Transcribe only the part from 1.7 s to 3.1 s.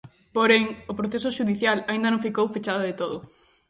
aínda non ficou fechado de